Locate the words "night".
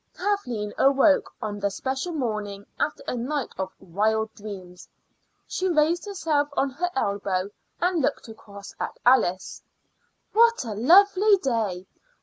3.15-3.53